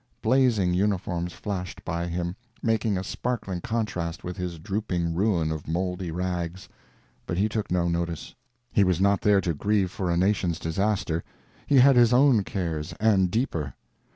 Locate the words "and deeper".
12.99-13.75